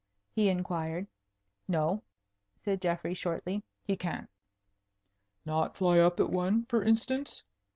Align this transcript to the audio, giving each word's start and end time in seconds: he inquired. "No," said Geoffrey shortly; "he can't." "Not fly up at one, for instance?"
he 0.31 0.49
inquired. 0.49 1.05
"No," 1.67 2.01
said 2.65 2.81
Geoffrey 2.81 3.13
shortly; 3.13 3.61
"he 3.83 3.95
can't." 3.95 4.31
"Not 5.45 5.77
fly 5.77 5.99
up 5.99 6.19
at 6.19 6.31
one, 6.31 6.65
for 6.65 6.81
instance?" 6.81 7.43